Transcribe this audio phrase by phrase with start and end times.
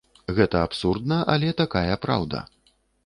[0.37, 2.43] Гэта абсурдна, але такая праўда.